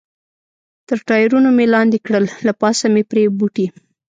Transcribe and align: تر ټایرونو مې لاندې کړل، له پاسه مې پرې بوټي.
تر 0.87 0.97
ټایرونو 1.07 1.49
مې 1.57 1.65
لاندې 1.73 1.97
کړل، 2.05 2.25
له 2.45 2.53
پاسه 2.61 2.85
مې 2.93 3.03
پرې 3.11 3.23
بوټي. 3.37 3.67